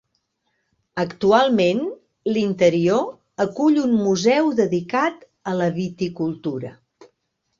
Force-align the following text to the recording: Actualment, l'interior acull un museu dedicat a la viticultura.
Actualment, 1.01 1.81
l'interior 2.37 3.45
acull 3.45 3.77
un 3.83 3.93
museu 4.07 4.49
dedicat 4.61 5.23
a 5.51 5.55
la 5.59 5.71
viticultura. 5.79 6.73